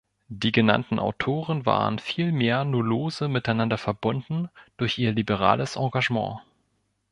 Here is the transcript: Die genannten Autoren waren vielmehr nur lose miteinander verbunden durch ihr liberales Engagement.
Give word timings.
Die 0.31 0.51
genannten 0.51 0.97
Autoren 0.97 1.67
waren 1.67 1.99
vielmehr 1.99 2.65
nur 2.65 2.83
lose 2.83 3.27
miteinander 3.27 3.77
verbunden 3.77 4.49
durch 4.77 4.97
ihr 4.97 5.11
liberales 5.11 5.75
Engagement. 5.75 6.39